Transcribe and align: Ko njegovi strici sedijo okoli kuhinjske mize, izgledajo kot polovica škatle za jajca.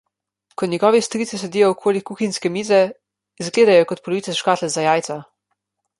Ko 0.59 0.67
njegovi 0.69 1.01
strici 1.07 1.39
sedijo 1.41 1.69
okoli 1.73 2.01
kuhinjske 2.09 2.53
mize, 2.57 2.81
izgledajo 3.45 3.87
kot 3.93 4.03
polovica 4.09 4.37
škatle 4.43 4.71
za 4.79 4.87
jajca. 4.87 5.21